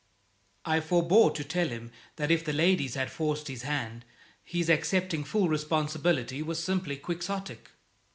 [0.65, 4.03] I forbore to tell him that if the ladies had forced his hand
[4.43, 7.69] his accepting full responsibility was simply quixotic.